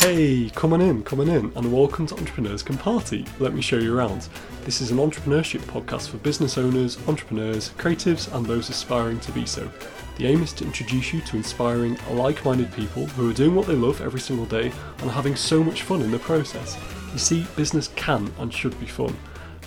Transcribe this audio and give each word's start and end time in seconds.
Hey, 0.00 0.48
come 0.54 0.72
on 0.72 0.80
in, 0.80 1.02
come 1.02 1.20
on 1.20 1.28
in, 1.28 1.52
and 1.54 1.70
welcome 1.70 2.06
to 2.06 2.16
Entrepreneurs 2.16 2.62
Can 2.62 2.78
Party. 2.78 3.26
Let 3.38 3.52
me 3.52 3.60
show 3.60 3.76
you 3.76 3.94
around. 3.94 4.30
This 4.64 4.80
is 4.80 4.90
an 4.90 4.96
entrepreneurship 4.96 5.60
podcast 5.64 6.08
for 6.08 6.16
business 6.16 6.56
owners, 6.56 6.96
entrepreneurs, 7.06 7.74
creatives, 7.76 8.34
and 8.34 8.46
those 8.46 8.70
aspiring 8.70 9.20
to 9.20 9.32
be 9.32 9.44
so. 9.44 9.70
The 10.16 10.26
aim 10.26 10.42
is 10.42 10.54
to 10.54 10.64
introduce 10.64 11.12
you 11.12 11.20
to 11.20 11.36
inspiring, 11.36 11.98
like 12.12 12.46
minded 12.46 12.72
people 12.72 13.08
who 13.08 13.28
are 13.28 13.34
doing 13.34 13.54
what 13.54 13.66
they 13.66 13.74
love 13.74 14.00
every 14.00 14.20
single 14.20 14.46
day 14.46 14.72
and 15.02 15.10
having 15.10 15.36
so 15.36 15.62
much 15.62 15.82
fun 15.82 16.00
in 16.00 16.10
the 16.10 16.18
process. 16.18 16.78
You 17.12 17.18
see, 17.18 17.46
business 17.54 17.88
can 17.88 18.32
and 18.38 18.50
should 18.50 18.80
be 18.80 18.86
fun. 18.86 19.14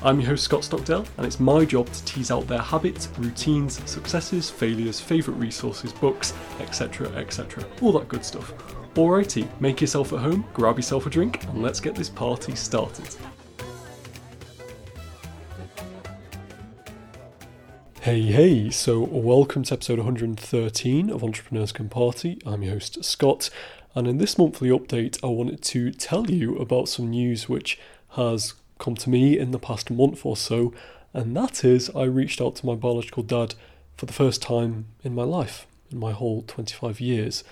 I'm 0.05 0.19
your 0.19 0.31
host 0.31 0.43
Scott 0.43 0.65
Stockdale, 0.65 1.05
and 1.15 1.25
it's 1.25 1.39
my 1.39 1.63
job 1.63 1.89
to 1.89 2.03
tease 2.03 2.29
out 2.29 2.45
their 2.45 2.59
habits, 2.59 3.07
routines, 3.19 3.89
successes, 3.89 4.49
failures, 4.49 4.99
favourite 4.99 5.39
resources, 5.39 5.93
books, 5.93 6.33
etc. 6.59 7.07
etc. 7.11 7.63
All 7.81 7.93
that 7.93 8.09
good 8.09 8.25
stuff. 8.25 8.53
Alrighty, 8.95 9.47
make 9.61 9.79
yourself 9.79 10.11
at 10.11 10.19
home, 10.19 10.45
grab 10.53 10.75
yourself 10.75 11.05
a 11.05 11.09
drink, 11.09 11.45
and 11.45 11.61
let's 11.61 11.79
get 11.79 11.95
this 11.95 12.09
party 12.09 12.53
started. 12.53 13.15
Hey, 18.01 18.23
hey, 18.23 18.71
so 18.71 18.99
welcome 18.99 19.63
to 19.63 19.73
episode 19.73 19.99
113 19.99 21.09
of 21.11 21.23
Entrepreneurs 21.23 21.71
Can 21.71 21.87
Party. 21.87 22.41
I'm 22.45 22.61
your 22.61 22.73
host 22.73 23.05
Scott, 23.05 23.49
and 23.95 24.05
in 24.09 24.17
this 24.17 24.37
monthly 24.37 24.67
update, 24.67 25.23
I 25.23 25.27
wanted 25.27 25.61
to 25.61 25.91
tell 25.91 26.29
you 26.29 26.57
about 26.57 26.89
some 26.89 27.09
news 27.09 27.47
which 27.47 27.79
has 28.17 28.55
come 28.83 28.95
to 28.95 29.09
me 29.09 29.39
in 29.39 29.51
the 29.51 29.59
past 29.59 29.89
month 29.89 30.25
or 30.25 30.35
so, 30.35 30.73
and 31.13 31.35
that 31.37 31.63
is 31.63 31.89
I 31.95 32.03
reached 32.03 32.41
out 32.41 32.55
to 32.57 32.65
my 32.65 32.75
biological 32.75 33.23
dad 33.23 33.55
for 33.95 34.05
the 34.05 34.13
first 34.13 34.41
time 34.41 34.87
in 35.03 35.15
my 35.15 35.23
life, 35.23 35.65
in 35.89 35.99
my 35.99 36.11
whole 36.11 36.41
25 36.41 36.99
years. 36.99 37.45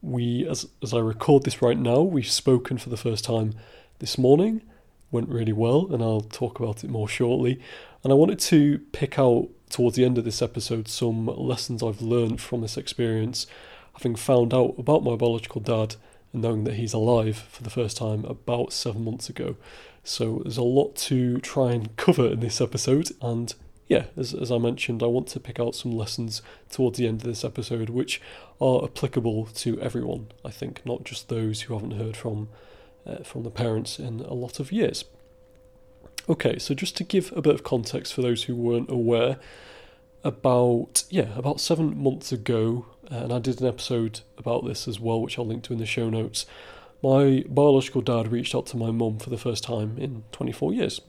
We, 0.00 0.48
as, 0.48 0.66
as 0.82 0.94
I 0.94 1.00
record 1.00 1.44
this 1.44 1.60
right 1.60 1.76
now, 1.76 2.00
we've 2.00 2.30
spoken 2.30 2.78
for 2.78 2.88
the 2.88 2.96
first 2.96 3.24
time 3.24 3.54
this 3.98 4.16
morning. 4.16 4.62
Went 5.10 5.28
really 5.28 5.52
well, 5.52 5.92
and 5.92 6.02
I'll 6.02 6.22
talk 6.22 6.58
about 6.58 6.84
it 6.84 6.90
more 6.90 7.08
shortly. 7.08 7.60
And 8.02 8.12
I 8.12 8.16
wanted 8.16 8.38
to 8.40 8.78
pick 8.92 9.18
out 9.18 9.48
towards 9.68 9.96
the 9.96 10.04
end 10.06 10.16
of 10.16 10.24
this 10.24 10.40
episode 10.40 10.88
some 10.88 11.26
lessons 11.26 11.82
I've 11.82 12.00
learned 12.00 12.40
from 12.40 12.62
this 12.62 12.78
experience, 12.78 13.46
having 13.94 14.16
found 14.16 14.54
out 14.54 14.76
about 14.78 15.04
my 15.04 15.16
biological 15.16 15.60
dad 15.60 15.96
and 16.32 16.42
knowing 16.42 16.64
that 16.64 16.74
he's 16.74 16.92
alive 16.92 17.36
for 17.50 17.62
the 17.62 17.70
first 17.70 17.96
time 17.96 18.24
about 18.24 18.72
seven 18.72 19.04
months 19.04 19.28
ago. 19.28 19.56
So 20.04 20.40
there's 20.42 20.56
a 20.56 20.62
lot 20.62 20.96
to 20.96 21.38
try 21.38 21.72
and 21.72 21.94
cover 21.96 22.28
in 22.28 22.40
this 22.40 22.60
episode, 22.60 23.10
and 23.20 23.54
yeah, 23.88 24.04
as, 24.16 24.34
as 24.34 24.52
I 24.52 24.58
mentioned, 24.58 25.02
I 25.02 25.06
want 25.06 25.28
to 25.28 25.40
pick 25.40 25.58
out 25.58 25.74
some 25.74 25.92
lessons 25.92 26.42
towards 26.70 26.98
the 26.98 27.08
end 27.08 27.22
of 27.22 27.26
this 27.26 27.44
episode 27.44 27.88
which 27.88 28.20
are 28.60 28.84
applicable 28.84 29.46
to 29.46 29.80
everyone, 29.80 30.28
I 30.44 30.50
think, 30.50 30.84
not 30.84 31.04
just 31.04 31.28
those 31.28 31.62
who 31.62 31.74
haven't 31.74 31.92
heard 31.92 32.16
from 32.16 32.48
uh, 33.06 33.22
from 33.22 33.42
the 33.42 33.50
parents 33.50 33.98
in 33.98 34.20
a 34.20 34.34
lot 34.34 34.60
of 34.60 34.70
years. 34.70 35.04
Okay, 36.28 36.58
so 36.58 36.74
just 36.74 36.96
to 36.98 37.04
give 37.04 37.32
a 37.34 37.40
bit 37.40 37.54
of 37.54 37.64
context 37.64 38.12
for 38.12 38.20
those 38.20 38.44
who 38.44 38.54
weren't 38.54 38.90
aware, 38.90 39.38
about 40.24 41.04
yeah, 41.10 41.36
about 41.36 41.60
seven 41.60 42.02
months 42.02 42.32
ago, 42.32 42.86
uh, 43.10 43.16
and 43.16 43.32
I 43.32 43.38
did 43.38 43.60
an 43.60 43.66
episode 43.66 44.20
about 44.36 44.66
this 44.66 44.88
as 44.88 45.00
well, 45.00 45.20
which 45.20 45.38
I'll 45.38 45.46
link 45.46 45.64
to 45.64 45.72
in 45.72 45.78
the 45.78 45.86
show 45.86 46.10
notes 46.10 46.46
my 47.02 47.44
biological 47.48 48.00
dad 48.00 48.32
reached 48.32 48.54
out 48.54 48.66
to 48.66 48.76
my 48.76 48.90
mum 48.90 49.18
for 49.18 49.30
the 49.30 49.38
first 49.38 49.62
time 49.62 49.96
in 49.98 50.24
24 50.32 50.72
years. 50.74 51.00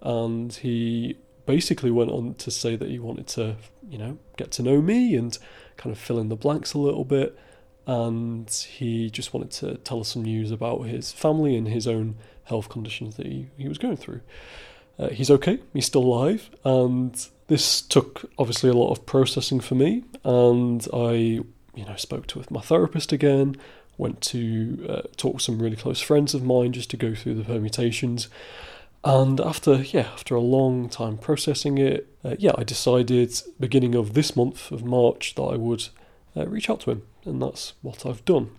And 0.00 0.52
he 0.52 1.18
basically 1.46 1.90
went 1.90 2.10
on 2.10 2.34
to 2.34 2.50
say 2.50 2.76
that 2.76 2.88
he 2.88 2.98
wanted 2.98 3.26
to, 3.28 3.56
you 3.88 3.98
know, 3.98 4.18
get 4.36 4.50
to 4.52 4.62
know 4.62 4.80
me 4.80 5.14
and 5.14 5.36
kind 5.76 5.94
of 5.94 5.98
fill 5.98 6.18
in 6.18 6.28
the 6.28 6.36
blanks 6.36 6.72
a 6.72 6.78
little 6.78 7.04
bit. 7.04 7.38
And 7.86 8.48
he 8.50 9.10
just 9.10 9.34
wanted 9.34 9.50
to 9.52 9.76
tell 9.78 10.00
us 10.00 10.08
some 10.08 10.22
news 10.22 10.50
about 10.50 10.82
his 10.86 11.12
family 11.12 11.56
and 11.56 11.68
his 11.68 11.86
own 11.86 12.16
health 12.44 12.70
conditions 12.70 13.16
that 13.16 13.26
he, 13.26 13.48
he 13.58 13.68
was 13.68 13.76
going 13.76 13.96
through. 13.96 14.22
Uh, 14.98 15.08
he's 15.08 15.30
okay, 15.30 15.58
he's 15.72 15.86
still 15.86 16.02
alive, 16.04 16.50
and 16.64 17.28
this 17.48 17.82
took 17.82 18.30
obviously 18.38 18.70
a 18.70 18.74
lot 18.74 18.90
of 18.90 19.06
processing 19.06 19.60
for 19.60 19.74
me. 19.74 20.04
And 20.24 20.86
I, 20.92 21.12
you 21.74 21.84
know, 21.86 21.96
spoke 21.96 22.26
to 22.28 22.38
with 22.38 22.50
my 22.50 22.60
therapist 22.60 23.12
again, 23.12 23.56
went 23.98 24.20
to 24.20 24.86
uh, 24.88 25.02
talk 25.16 25.34
with 25.34 25.42
some 25.42 25.60
really 25.60 25.76
close 25.76 26.00
friends 26.00 26.34
of 26.34 26.44
mine 26.44 26.72
just 26.72 26.90
to 26.90 26.96
go 26.96 27.14
through 27.14 27.34
the 27.34 27.44
permutations. 27.44 28.28
And 29.04 29.40
after 29.40 29.82
yeah, 29.82 30.08
after 30.12 30.34
a 30.34 30.40
long 30.40 30.88
time 30.88 31.18
processing 31.18 31.76
it, 31.76 32.08
uh, 32.24 32.36
yeah, 32.38 32.52
I 32.56 32.64
decided 32.64 33.34
beginning 33.60 33.94
of 33.94 34.14
this 34.14 34.34
month 34.34 34.72
of 34.72 34.82
March 34.82 35.34
that 35.34 35.42
I 35.42 35.56
would 35.56 35.88
uh, 36.36 36.46
reach 36.46 36.70
out 36.70 36.80
to 36.80 36.92
him, 36.92 37.02
and 37.24 37.42
that's 37.42 37.74
what 37.82 38.06
I've 38.06 38.24
done. 38.24 38.50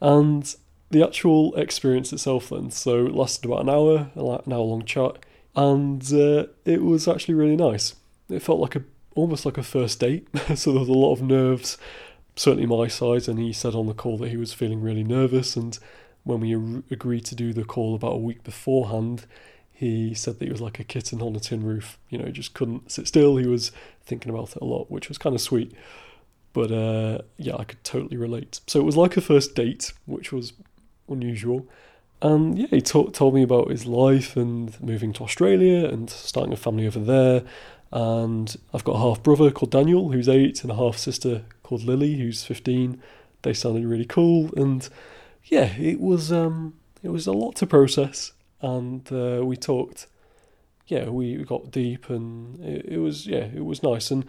And 0.00 0.54
the 0.90 1.04
actual 1.04 1.54
experience 1.56 2.12
itself, 2.12 2.50
then, 2.50 2.70
so 2.70 3.06
it 3.06 3.14
lasted 3.14 3.44
about 3.44 3.60
an 3.60 3.68
hour, 3.68 4.10
an 4.14 4.52
hour 4.52 4.60
long 4.60 4.84
chat, 4.84 5.24
and 5.54 6.02
uh, 6.12 6.46
it 6.64 6.82
was 6.82 7.06
actually 7.06 7.34
really 7.34 7.56
nice. 7.56 7.94
It 8.28 8.40
felt 8.40 8.60
like 8.60 8.76
a 8.76 8.82
almost 9.14 9.44
like 9.44 9.58
a 9.58 9.62
first 9.62 10.00
date, 10.00 10.28
so 10.54 10.72
there 10.72 10.80
was 10.80 10.88
a 10.88 10.92
lot 10.92 11.12
of 11.12 11.22
nerves 11.22 11.78
certainly 12.38 12.66
my 12.66 12.88
side, 12.88 13.28
and 13.28 13.38
he 13.38 13.52
said 13.52 13.74
on 13.74 13.86
the 13.86 13.94
call 13.94 14.16
that 14.18 14.30
he 14.30 14.36
was 14.36 14.52
feeling 14.52 14.80
really 14.80 15.04
nervous. 15.04 15.56
And 15.56 15.78
when 16.24 16.40
we 16.40 16.54
agreed 16.90 17.24
to 17.26 17.34
do 17.34 17.52
the 17.52 17.64
call 17.64 17.94
about 17.94 18.12
a 18.12 18.18
week 18.18 18.44
beforehand, 18.44 19.26
he 19.72 20.14
said 20.14 20.38
that 20.38 20.44
he 20.46 20.50
was 20.50 20.60
like 20.60 20.78
a 20.78 20.84
kitten 20.84 21.20
on 21.20 21.36
a 21.36 21.40
tin 21.40 21.64
roof. 21.64 21.98
You 22.08 22.18
know, 22.18 22.30
just 22.30 22.54
couldn't 22.54 22.90
sit 22.90 23.08
still. 23.08 23.36
He 23.36 23.46
was 23.46 23.72
thinking 24.04 24.30
about 24.30 24.56
it 24.56 24.62
a 24.62 24.64
lot, 24.64 24.90
which 24.90 25.08
was 25.08 25.18
kind 25.18 25.34
of 25.34 25.40
sweet. 25.40 25.72
But 26.52 26.72
uh, 26.72 27.22
yeah, 27.36 27.56
I 27.56 27.64
could 27.64 27.82
totally 27.84 28.16
relate. 28.16 28.60
So 28.66 28.80
it 28.80 28.84
was 28.84 28.96
like 28.96 29.16
a 29.16 29.20
first 29.20 29.54
date, 29.54 29.92
which 30.06 30.32
was 30.32 30.52
unusual. 31.08 31.66
And 32.20 32.58
yeah, 32.58 32.66
he 32.70 32.80
t- 32.80 33.10
told 33.10 33.34
me 33.34 33.42
about 33.42 33.70
his 33.70 33.86
life 33.86 34.36
and 34.36 34.80
moving 34.82 35.12
to 35.14 35.24
Australia 35.24 35.86
and 35.86 36.10
starting 36.10 36.52
a 36.52 36.56
family 36.56 36.86
over 36.86 36.98
there. 36.98 37.42
And 37.92 38.54
I've 38.74 38.84
got 38.84 38.96
a 38.96 38.98
half 38.98 39.22
brother 39.22 39.50
called 39.50 39.70
Daniel, 39.70 40.10
who's 40.10 40.28
eight, 40.28 40.62
and 40.62 40.70
a 40.70 40.74
half 40.74 40.98
sister 40.98 41.44
called 41.62 41.84
Lily, 41.84 42.18
who's 42.18 42.44
15. 42.44 43.00
They 43.42 43.54
sounded 43.54 43.86
really 43.86 44.04
cool, 44.04 44.50
and 44.56 44.88
yeah, 45.44 45.76
it 45.76 46.00
was 46.00 46.32
um, 46.32 46.74
it 47.02 47.10
was 47.10 47.26
a 47.26 47.32
lot 47.32 47.54
to 47.56 47.66
process, 47.66 48.32
and 48.60 49.10
uh, 49.12 49.42
we 49.44 49.56
talked. 49.56 50.06
Yeah, 50.88 51.10
we 51.10 51.36
got 51.44 51.70
deep, 51.70 52.10
and 52.10 52.62
it, 52.64 52.86
it 52.86 52.98
was 52.98 53.26
yeah, 53.26 53.46
it 53.54 53.64
was 53.64 53.82
nice. 53.82 54.10
And 54.10 54.24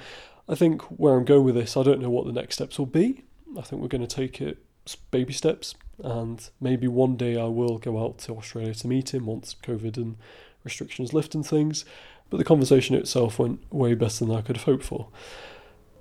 I 0.47 0.56
think 0.56 0.84
where 0.84 1.16
I'm 1.16 1.25
going 1.25 1.44
with 1.44 1.56
this, 1.56 1.75
I 1.75 1.84
don't 1.84 2.01
know 2.01 2.09
what 2.09 2.28
the 2.28 2.34
next 2.34 2.56
steps 2.56 2.78
will 2.78 2.85
be. 2.85 3.23
I 3.57 3.62
think 3.62 3.81
we're 3.81 3.88
going 3.88 4.06
to 4.06 4.16
take 4.16 4.41
it 4.41 4.59
baby 4.95 5.33
steps, 5.33 5.75
and 6.03 6.50
maybe 6.61 6.88
one 6.88 7.16
day 7.16 7.39
I 7.39 7.45
will 7.45 7.77
go 7.77 8.03
out 8.03 8.19
to 8.19 8.35
Australia 8.35 8.73
to 8.75 8.88
meet 8.88 9.13
him 9.13 9.25
once 9.25 9.55
COVID 9.63 9.97
and 9.97 10.17
restrictions 10.63 11.13
lift 11.13 11.35
and 11.35 11.45
things. 11.45 11.85
But 12.29 12.38
the 12.38 12.44
conversation 12.44 12.95
itself 12.95 13.39
went 13.39 13.59
way 13.73 13.95
better 13.95 14.25
than 14.25 14.35
I 14.35 14.41
could 14.41 14.57
have 14.57 14.66
hoped 14.66 14.83
for. 14.83 15.07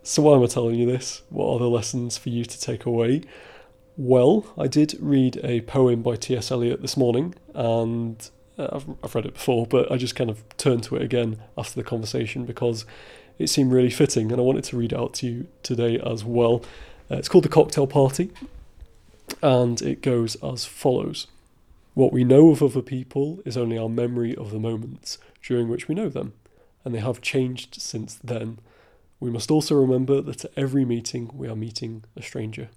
So, 0.03 0.23
why 0.23 0.37
am 0.37 0.43
I 0.43 0.47
telling 0.47 0.77
you 0.77 0.87
this? 0.87 1.23
What 1.31 1.53
are 1.53 1.59
the 1.59 1.69
lessons 1.69 2.17
for 2.17 2.29
you 2.29 2.45
to 2.45 2.61
take 2.61 2.87
away? 2.87 3.23
Well, 3.97 4.47
I 4.57 4.69
did 4.69 4.97
read 5.01 5.41
a 5.43 5.63
poem 5.63 6.03
by 6.03 6.17
T.S. 6.17 6.51
Eliot 6.51 6.83
this 6.83 6.97
morning, 6.97 7.35
and 7.55 8.31
uh, 8.57 8.69
I've, 8.73 8.89
I've 9.03 9.15
read 9.15 9.27
it 9.27 9.35
before, 9.35 9.67
but 9.67 9.91
I 9.91 9.97
just 9.97 10.15
kind 10.15 10.31
of 10.31 10.43
turned 10.57 10.85
to 10.85 10.97
it 10.97 11.03
again 11.03 11.43
after 11.57 11.75
the 11.75 11.83
conversation 11.83 12.45
because 12.45 12.85
it 13.39 13.49
seemed 13.49 13.73
really 13.73 13.91
fitting, 13.91 14.31
and 14.31 14.41
I 14.41 14.45
wanted 14.45 14.65
to 14.65 14.77
read 14.77 14.93
it 14.93 14.99
out 14.99 15.15
to 15.15 15.27
you 15.27 15.49
today 15.63 15.99
as 15.99 16.25
well. 16.25 16.63
Uh, 17.11 17.17
it's 17.17 17.29
called 17.29 17.45
The 17.45 17.49
Cocktail 17.49 17.87
Party, 17.87 18.31
and 19.43 19.81
it 19.83 20.03
goes 20.03 20.37
as 20.37 20.65
follows 20.65 21.27
What 21.95 22.13
we 22.13 22.25
know 22.25 22.51
of 22.51 22.63
other 22.63 22.83
people 22.83 23.41
is 23.45 23.57
only 23.57 23.77
our 23.79 23.89
memory 23.89 24.35
of 24.37 24.51
the 24.51 24.59
moments 24.59 25.19
during 25.43 25.69
which 25.69 25.89
we 25.89 25.95
know 25.95 26.09
them, 26.09 26.35
and 26.85 26.95
they 26.95 27.01
have 27.01 27.21
changed 27.21 27.81
since 27.81 28.15
then. 28.23 28.59
We 29.21 29.31
must 29.31 29.51
also 29.51 29.75
remember 29.75 30.21
that 30.21 30.45
at 30.45 30.53
every 30.57 30.85
meeting 30.85 31.31
we 31.35 31.49
are 31.49 31.57
meeting 31.57 32.05
a 32.17 32.23
stranger. 32.23 32.69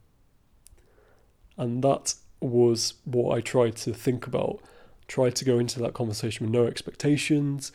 And 1.57 1.83
that 1.83 2.15
was 2.39 2.95
what 3.05 3.37
I 3.37 3.41
tried 3.41 3.75
to 3.77 3.93
think 3.93 4.25
about. 4.25 4.59
Try 5.07 5.29
to 5.29 5.45
go 5.45 5.59
into 5.59 5.79
that 5.79 5.93
conversation 5.93 6.45
with 6.45 6.53
no 6.53 6.65
expectations, 6.65 7.71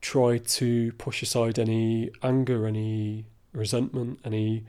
try 0.00 0.38
to 0.38 0.92
push 0.92 1.22
aside 1.22 1.58
any 1.58 2.10
anger, 2.22 2.66
any 2.66 3.26
resentment, 3.52 4.20
any 4.24 4.64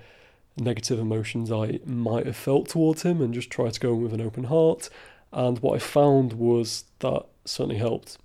negative 0.58 1.00
emotions 1.00 1.52
I 1.52 1.80
might 1.86 2.26
have 2.26 2.36
felt 2.36 2.70
towards 2.70 3.04
him, 3.04 3.22
and 3.22 3.34
just 3.34 3.50
try 3.50 3.70
to 3.70 3.80
go 3.80 3.94
in 3.94 4.02
with 4.02 4.14
an 4.14 4.22
open 4.22 4.46
heart. 4.46 4.90
And 5.32 5.60
what 5.60 5.76
I 5.76 5.80
found 5.80 6.34
was 6.34 6.86
that 7.00 7.26
certainly 7.46 7.78
helped. 7.78 8.18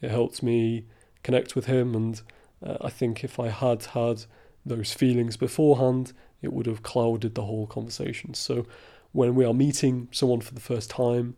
It 0.00 0.10
helped 0.10 0.42
me 0.42 0.84
connect 1.22 1.54
with 1.54 1.66
him, 1.66 1.94
and 1.94 2.20
uh, 2.64 2.76
I 2.80 2.90
think 2.90 3.24
if 3.24 3.38
I 3.38 3.48
had 3.48 3.84
had 3.86 4.24
those 4.64 4.92
feelings 4.92 5.36
beforehand, 5.36 6.12
it 6.42 6.52
would 6.52 6.66
have 6.66 6.82
clouded 6.82 7.34
the 7.34 7.44
whole 7.44 7.66
conversation. 7.66 8.34
So 8.34 8.66
when 9.12 9.34
we 9.34 9.44
are 9.44 9.54
meeting 9.54 10.08
someone 10.12 10.40
for 10.40 10.54
the 10.54 10.60
first 10.60 10.90
time, 10.90 11.36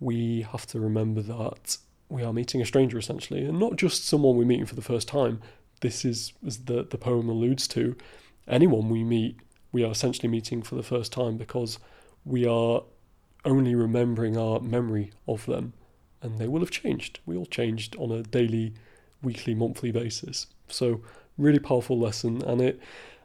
we 0.00 0.42
have 0.42 0.66
to 0.66 0.80
remember 0.80 1.22
that 1.22 1.78
we 2.08 2.22
are 2.22 2.32
meeting 2.32 2.60
a 2.60 2.66
stranger 2.66 2.98
essentially, 2.98 3.44
and 3.44 3.58
not 3.58 3.76
just 3.76 4.06
someone 4.06 4.36
we're 4.36 4.44
meeting 4.44 4.66
for 4.66 4.74
the 4.74 4.82
first 4.82 5.08
time. 5.08 5.40
This 5.80 6.04
is, 6.04 6.32
as 6.46 6.64
the, 6.64 6.84
the 6.84 6.98
poem 6.98 7.28
alludes 7.28 7.66
to, 7.68 7.96
anyone 8.46 8.88
we 8.88 9.04
meet, 9.04 9.38
we 9.74 9.82
are 9.82 9.90
essentially 9.90 10.28
meeting 10.28 10.62
for 10.62 10.76
the 10.76 10.84
first 10.84 11.12
time 11.12 11.36
because 11.36 11.80
we 12.24 12.46
are 12.46 12.84
only 13.44 13.74
remembering 13.74 14.38
our 14.38 14.60
memory 14.60 15.10
of 15.26 15.44
them, 15.46 15.72
and 16.22 16.38
they 16.38 16.46
will 16.46 16.60
have 16.60 16.70
changed. 16.70 17.18
We 17.26 17.36
all 17.36 17.44
changed 17.44 17.96
on 17.96 18.12
a 18.12 18.22
daily, 18.22 18.74
weekly, 19.20 19.52
monthly 19.52 19.90
basis. 19.90 20.46
So, 20.68 21.00
really 21.36 21.58
powerful 21.58 21.98
lesson, 21.98 22.40
and 22.42 22.60
it, 22.60 22.80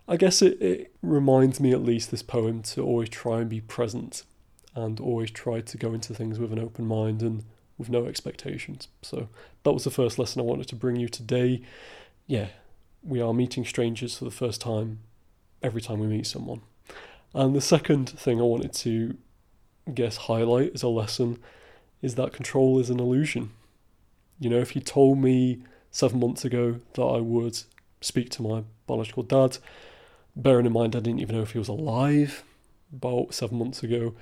I 0.07 0.17
guess, 0.17 0.41
it, 0.41 0.59
it 0.59 0.91
reminds 1.03 1.59
me 1.59 1.71
at 1.71 1.83
least 1.83 2.09
this 2.09 2.23
poem 2.23 2.63
to 2.63 2.83
always 2.83 3.09
try 3.09 3.41
and 3.41 3.49
be 3.49 3.61
present, 3.61 4.23
and 4.73 4.99
always 4.99 5.29
try 5.29 5.61
to 5.61 5.77
go 5.77 5.93
into 5.93 6.15
things 6.15 6.39
with 6.39 6.51
an 6.51 6.57
open 6.57 6.87
mind 6.87 7.21
and 7.21 7.43
with 7.77 7.89
no 7.91 8.07
expectations. 8.07 8.87
So 9.03 9.29
that 9.61 9.71
was 9.71 9.83
the 9.83 9.91
first 9.91 10.17
lesson 10.17 10.41
I 10.41 10.45
wanted 10.45 10.67
to 10.69 10.75
bring 10.75 10.95
you 10.95 11.09
today. 11.09 11.61
Yeah, 12.25 12.47
we 13.03 13.21
are 13.21 13.35
meeting 13.35 13.65
strangers 13.65 14.17
for 14.17 14.25
the 14.25 14.31
first 14.31 14.59
time 14.61 15.01
every 15.61 15.81
time 15.81 15.99
we 15.99 16.07
meet 16.07 16.27
someone. 16.27 16.61
And 17.33 17.55
the 17.55 17.61
second 17.61 18.09
thing 18.09 18.39
I 18.39 18.43
wanted 18.43 18.73
to 18.73 19.17
guess 19.93 20.17
highlight 20.17 20.73
as 20.73 20.83
a 20.83 20.87
lesson 20.87 21.39
is 22.01 22.15
that 22.15 22.33
control 22.33 22.79
is 22.79 22.89
an 22.89 22.99
illusion. 22.99 23.51
You 24.39 24.49
know, 24.49 24.59
if 24.59 24.75
you 24.75 24.81
told 24.81 25.19
me 25.19 25.63
seven 25.91 26.19
months 26.19 26.45
ago 26.45 26.79
that 26.93 27.03
I 27.03 27.19
would 27.19 27.59
speak 28.01 28.29
to 28.31 28.41
my 28.41 28.63
biological 28.87 29.23
dad, 29.23 29.57
bearing 30.35 30.65
in 30.65 30.73
mind 30.73 30.95
I 30.95 30.99
didn't 30.99 31.19
even 31.19 31.35
know 31.35 31.41
if 31.41 31.51
he 31.51 31.59
was 31.59 31.67
alive 31.67 32.43
about 32.93 33.33
seven 33.33 33.57
months 33.57 33.83
ago, 33.83 34.15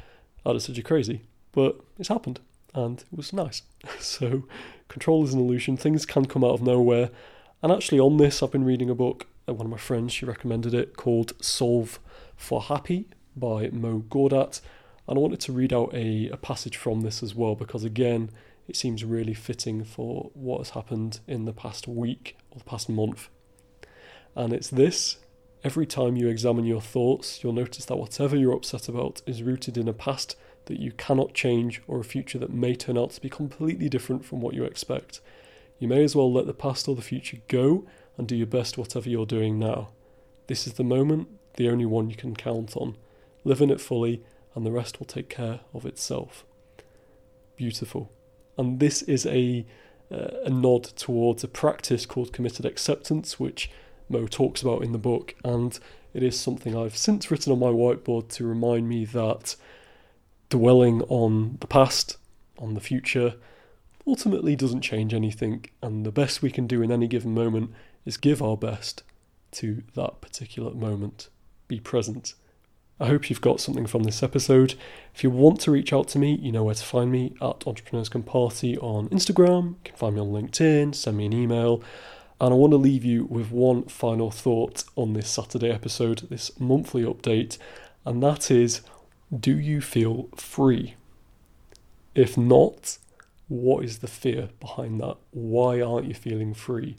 I'd 0.45 0.53
have 0.53 0.61
said 0.61 0.77
you're 0.77 0.83
crazy. 0.83 1.21
But 1.51 1.79
it's 1.99 2.09
happened 2.09 2.39
and 2.73 2.99
it 2.99 3.15
was 3.15 3.33
nice. 3.33 3.61
so, 3.99 4.43
control 4.87 5.23
is 5.23 5.33
an 5.33 5.39
illusion. 5.39 5.77
Things 5.77 6.05
can 6.05 6.25
come 6.25 6.43
out 6.43 6.51
of 6.51 6.61
nowhere. 6.61 7.09
And 7.61 7.71
actually, 7.71 7.99
on 7.99 8.17
this, 8.17 8.41
I've 8.41 8.51
been 8.51 8.65
reading 8.65 8.89
a 8.89 8.95
book. 8.95 9.25
One 9.47 9.67
of 9.67 9.71
my 9.71 9.77
friends, 9.77 10.11
she 10.11 10.25
recommended 10.25 10.73
it, 10.73 10.97
called 10.97 11.31
Solve 11.41 12.01
for 12.35 12.63
Happy 12.63 13.07
by 13.33 13.69
Mo 13.69 14.03
Gawdat. 14.09 14.59
And 15.07 15.17
I 15.17 15.21
wanted 15.21 15.39
to 15.39 15.53
read 15.53 15.71
out 15.71 15.93
a, 15.93 16.27
a 16.27 16.35
passage 16.35 16.75
from 16.75 16.99
this 16.99 17.23
as 17.23 17.33
well 17.33 17.55
because, 17.55 17.85
again, 17.85 18.29
it 18.67 18.75
seems 18.75 19.05
really 19.05 19.33
fitting 19.33 19.85
for 19.85 20.31
what 20.33 20.57
has 20.57 20.71
happened 20.71 21.21
in 21.27 21.45
the 21.45 21.53
past 21.53 21.87
week 21.87 22.35
or 22.51 22.57
the 22.57 22.65
past 22.65 22.89
month. 22.89 23.29
And 24.35 24.51
it's 24.51 24.67
this 24.67 25.15
every 25.63 25.85
time 25.85 26.17
you 26.17 26.27
examine 26.27 26.65
your 26.65 26.81
thoughts, 26.81 27.41
you'll 27.41 27.53
notice 27.53 27.85
that 27.85 27.95
whatever 27.95 28.35
you're 28.35 28.53
upset 28.53 28.89
about 28.89 29.21
is 29.25 29.43
rooted 29.43 29.77
in 29.77 29.87
a 29.87 29.93
past 29.93 30.35
that 30.65 30.81
you 30.81 30.91
cannot 30.91 31.33
change 31.33 31.81
or 31.87 32.01
a 32.01 32.03
future 32.03 32.37
that 32.37 32.51
may 32.51 32.75
turn 32.75 32.97
out 32.97 33.11
to 33.11 33.21
be 33.21 33.29
completely 33.29 33.87
different 33.87 34.25
from 34.25 34.41
what 34.41 34.53
you 34.53 34.65
expect. 34.65 35.21
You 35.79 35.87
may 35.87 36.03
as 36.03 36.17
well 36.17 36.31
let 36.31 36.47
the 36.47 36.53
past 36.53 36.89
or 36.89 36.95
the 36.97 37.01
future 37.01 37.37
go 37.47 37.85
and 38.17 38.27
do 38.27 38.35
your 38.35 38.47
best 38.47 38.77
whatever 38.77 39.09
you're 39.09 39.25
doing 39.25 39.59
now. 39.59 39.89
This 40.47 40.65
is 40.65 40.73
the 40.73 40.83
moment, 40.83 41.27
the 41.55 41.69
only 41.69 41.85
one 41.85 42.09
you 42.09 42.15
can 42.15 42.35
count 42.35 42.75
on. 42.75 42.97
Live 43.43 43.61
in 43.61 43.69
it 43.69 43.81
fully, 43.81 44.23
and 44.55 44.65
the 44.65 44.71
rest 44.71 44.99
will 44.99 45.05
take 45.05 45.29
care 45.29 45.59
of 45.73 45.85
itself. 45.85 46.45
Beautiful. 47.55 48.11
And 48.57 48.79
this 48.79 49.01
is 49.03 49.25
a, 49.25 49.65
uh, 50.11 50.29
a 50.45 50.49
nod 50.49 50.83
towards 50.83 51.43
a 51.43 51.47
practice 51.47 52.05
called 52.05 52.33
committed 52.33 52.65
acceptance, 52.65 53.39
which 53.39 53.69
Mo 54.09 54.25
talks 54.25 54.61
about 54.61 54.83
in 54.83 54.93
the 54.93 54.97
book, 54.97 55.35
and 55.43 55.79
it 56.13 56.23
is 56.23 56.39
something 56.39 56.75
I've 56.75 56.97
since 56.97 57.29
written 57.29 57.51
on 57.51 57.59
my 57.59 57.67
whiteboard 57.67 58.29
to 58.29 58.47
remind 58.47 58.87
me 58.89 59.05
that 59.05 59.55
dwelling 60.49 61.01
on 61.03 61.57
the 61.59 61.67
past, 61.67 62.17
on 62.57 62.73
the 62.73 62.79
future, 62.79 63.35
ultimately 64.07 64.55
doesn't 64.55 64.81
change 64.81 65.13
anything, 65.13 65.65
and 65.83 66.05
the 66.05 66.11
best 66.11 66.41
we 66.41 66.49
can 66.49 66.65
do 66.65 66.81
in 66.81 66.91
any 66.91 67.07
given 67.07 67.33
moment 67.33 67.71
is 68.07 68.17
give 68.17 68.41
our 68.41 68.57
best 68.57 69.03
to 69.51 69.83
that 69.95 70.21
particular 70.21 70.73
moment. 70.73 71.29
Be 71.67 71.79
present. 71.79 72.33
I 72.99 73.07
hope 73.07 73.29
you've 73.29 73.41
got 73.41 73.59
something 73.59 73.85
from 73.85 74.03
this 74.03 74.23
episode. 74.23 74.73
If 75.13 75.23
you 75.23 75.29
want 75.29 75.59
to 75.61 75.71
reach 75.71 75.93
out 75.93 76.07
to 76.09 76.19
me, 76.19 76.35
you 76.35 76.51
know 76.51 76.63
where 76.63 76.73
to 76.73 76.83
find 76.83 77.11
me 77.11 77.35
at 77.41 77.67
Entrepreneurs 77.67 78.09
Can 78.09 78.23
Party 78.23 78.77
on 78.77 79.09
Instagram. 79.09 79.71
You 79.71 79.75
can 79.83 79.95
find 79.95 80.15
me 80.15 80.21
on 80.21 80.29
LinkedIn, 80.29 80.95
send 80.95 81.17
me 81.17 81.25
an 81.25 81.33
email. 81.33 81.83
And 82.39 82.53
I 82.53 82.57
want 82.57 82.71
to 82.71 82.77
leave 82.77 83.03
you 83.03 83.25
with 83.25 83.51
one 83.51 83.83
final 83.83 84.31
thought 84.31 84.83
on 84.95 85.13
this 85.13 85.29
Saturday 85.29 85.69
episode, 85.69 86.27
this 86.29 86.57
monthly 86.59 87.03
update, 87.03 87.57
and 88.05 88.23
that 88.23 88.49
is 88.49 88.81
do 89.37 89.59
you 89.59 89.81
feel 89.81 90.29
free? 90.35 90.95
If 92.15 92.37
not, 92.37 92.97
what 93.49 93.83
is 93.83 93.99
the 93.99 94.07
fear 94.07 94.49
behind 94.59 95.01
that? 95.01 95.17
Why 95.31 95.81
aren't 95.81 96.07
you 96.07 96.13
feeling 96.13 96.53
free? 96.53 96.95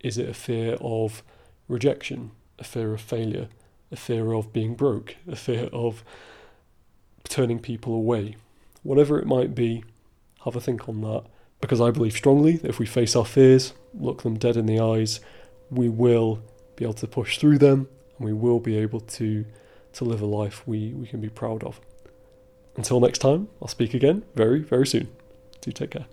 Is 0.00 0.18
it 0.18 0.28
a 0.28 0.34
fear 0.34 0.76
of 0.80 1.22
rejection, 1.68 2.30
a 2.58 2.64
fear 2.64 2.94
of 2.94 3.00
failure, 3.00 3.48
a 3.92 3.96
fear 3.96 4.32
of 4.32 4.52
being 4.52 4.74
broke, 4.74 5.16
a 5.28 5.36
fear 5.36 5.68
of 5.72 6.02
turning 7.28 7.58
people 7.58 7.94
away? 7.94 8.36
Whatever 8.82 9.18
it 9.18 9.26
might 9.26 9.54
be, 9.54 9.84
have 10.44 10.56
a 10.56 10.60
think 10.60 10.88
on 10.88 11.02
that 11.02 11.24
because 11.60 11.80
I 11.80 11.90
believe 11.90 12.14
strongly 12.14 12.56
that 12.56 12.68
if 12.68 12.78
we 12.78 12.86
face 12.86 13.14
our 13.14 13.26
fears, 13.26 13.74
look 13.94 14.22
them 14.22 14.38
dead 14.38 14.56
in 14.56 14.66
the 14.66 14.80
eyes, 14.80 15.20
we 15.70 15.88
will 15.88 16.42
be 16.76 16.84
able 16.84 16.94
to 16.94 17.06
push 17.06 17.38
through 17.38 17.58
them 17.58 17.88
and 18.18 18.26
we 18.26 18.32
will 18.32 18.60
be 18.60 18.76
able 18.76 19.00
to 19.00 19.44
to 19.92 20.04
live 20.04 20.20
a 20.20 20.26
life 20.26 20.62
we, 20.66 20.92
we 20.92 21.06
can 21.06 21.20
be 21.20 21.28
proud 21.28 21.64
of. 21.64 21.80
Until 22.76 23.00
next 23.00 23.18
time, 23.18 23.48
I'll 23.60 23.66
speak 23.66 23.92
again 23.92 24.22
very, 24.36 24.60
very 24.60 24.86
soon. 24.86 25.08
Do 25.60 25.72
take 25.72 25.90
care. 25.90 26.06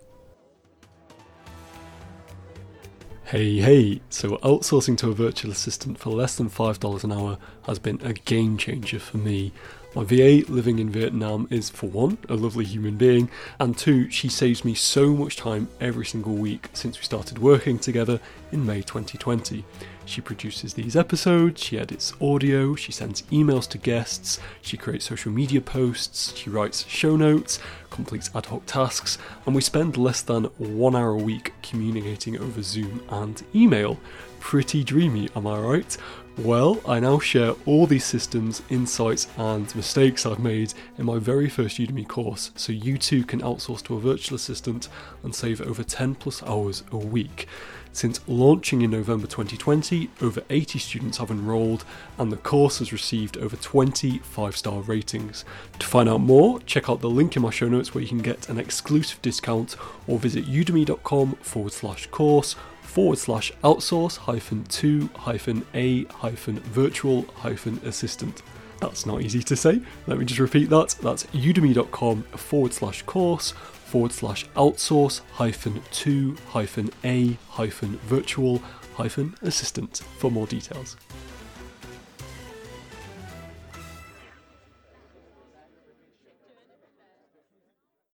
Hey, 3.28 3.58
hey, 3.58 4.00
so 4.10 4.38
outsourcing 4.38 4.98
to 5.00 5.10
a 5.10 5.14
virtual 5.14 5.52
assistant 5.52 6.00
for 6.00 6.12
less 6.12 6.38
than 6.38 6.50
$5 6.50 7.04
an 7.04 7.12
hour 7.12 7.38
has 7.64 7.78
been 7.78 8.00
a 8.02 8.14
game 8.14 8.58
changer 8.58 9.00
for 9.00 9.18
me. 9.18 9.52
My 9.98 10.04
VA 10.04 10.44
living 10.48 10.78
in 10.78 10.92
Vietnam 10.92 11.48
is, 11.50 11.72
for 11.72 11.90
one, 11.90 12.20
a 12.30 12.36
lovely 12.36 12.66
human 12.66 12.98
being, 12.98 13.32
and 13.60 13.76
two, 13.76 14.12
she 14.12 14.30
saves 14.30 14.64
me 14.64 14.76
so 14.76 15.12
much 15.12 15.38
time 15.38 15.70
every 15.82 16.06
single 16.06 16.36
week 16.36 16.70
since 16.74 17.00
we 17.00 17.04
started 17.04 17.40
working 17.40 17.80
together 17.80 18.20
in 18.52 18.64
May 18.64 18.84
2020. 18.84 19.66
She 20.06 20.22
produces 20.22 20.76
these 20.76 20.96
episodes, 20.96 21.64
she 21.64 21.80
edits 21.80 22.14
audio, 22.22 22.76
she 22.76 22.92
sends 22.92 23.24
emails 23.24 23.68
to 23.70 23.80
guests, 23.80 24.40
she 24.62 24.78
creates 24.78 25.06
social 25.06 25.32
media 25.32 25.62
posts, 25.62 26.32
she 26.38 26.52
writes 26.52 26.86
show 26.88 27.16
notes, 27.16 27.60
completes 27.90 28.30
ad 28.36 28.46
hoc 28.46 28.68
tasks, 28.68 29.18
and 29.48 29.56
we 29.56 29.62
spend 29.62 29.98
less 29.98 30.22
than 30.22 30.44
one 30.60 30.96
hour 30.96 31.10
a 31.10 31.18
week 31.18 31.54
communicating 31.64 32.40
over 32.40 32.62
Zoom 32.62 33.02
and 33.10 33.44
email. 33.56 33.98
Pretty 34.40 34.84
dreamy, 34.84 35.30
am 35.36 35.48
I 35.48 35.60
right? 35.60 35.98
Well, 36.38 36.80
I 36.88 37.00
now 37.00 37.18
share 37.18 37.56
all 37.66 37.88
these 37.88 38.06
systems, 38.06 38.62
insights, 38.70 39.28
and 39.38 39.76
mistakes 39.76 40.24
I've 40.24 40.38
made 40.38 40.72
in 41.00 41.06
my 41.06 41.18
very 41.18 41.50
first 41.50 41.80
Udemy 41.80 42.08
course, 42.08 42.52
so 42.56 42.72
you 42.72 43.00
too 43.00 43.24
can 43.24 43.42
outsource 43.42 43.84
to 43.86 43.96
a 43.96 44.00
virtual 44.00 44.36
assistant 44.36 44.88
and 45.24 45.34
save 45.34 45.62
over 45.62 45.84
10 45.84 46.14
plus 46.14 46.44
hours 46.44 46.84
a 46.92 46.98
week. 46.98 47.48
Since 47.92 48.22
launching 48.28 48.84
in 48.84 48.92
November 48.92 49.26
2020, 49.26 50.12
over 50.22 50.44
80 50.52 50.78
students 50.78 51.18
have 51.18 51.32
enrolled, 51.32 51.84
and 52.20 52.32
the 52.32 52.38
course 52.38 52.78
has 52.78 52.94
received 52.94 53.38
over 53.38 53.56
20 53.56 54.20
five 54.20 54.56
star 54.56 54.82
ratings. 54.82 55.44
To 55.80 55.88
find 55.88 56.08
out 56.08 56.22
more, 56.22 56.60
check 56.60 56.88
out 56.88 57.02
the 57.02 57.10
link 57.10 57.36
in 57.36 57.42
my 57.42 57.50
show 57.50 57.68
notes 57.68 57.96
where 57.96 58.04
you 58.04 58.08
can 58.08 58.20
get 58.20 58.48
an 58.50 58.60
exclusive 58.60 59.20
discount 59.24 59.76
or 60.06 60.20
visit 60.20 60.46
udemy.com 60.46 61.38
forward 61.42 61.74
slash 61.74 62.06
course 62.08 62.56
forward 62.98 63.20
slash 63.20 63.52
outsource 63.64 64.18
hyphen 64.18 64.64
to 64.64 65.08
hyphen 65.18 65.64
a 65.76 66.04
hyphen 66.06 66.60
virtual 66.62 67.22
hyphen 67.36 67.80
assistant. 67.86 68.42
That's 68.82 69.06
not 69.06 69.22
easy 69.22 69.44
to 69.44 69.56
say. 69.56 69.82
Let 70.08 70.18
me 70.18 70.26
just 70.26 70.40
repeat 70.40 70.72
that. 70.72 70.96
That's 71.04 71.26
udemy.com 71.26 72.24
forward 72.24 72.74
slash 72.74 73.04
course 73.04 73.52
forward 73.52 74.14
slash 74.14 74.48
outsource 74.56 75.22
hyphen 75.34 75.80
to 75.92 76.36
hyphen 76.48 76.90
a 77.04 77.38
hyphen 77.50 78.00
virtual 78.08 78.64
hyphen 78.96 79.36
assistant 79.44 79.98
for 80.18 80.32
more 80.32 80.48
details. 80.48 80.98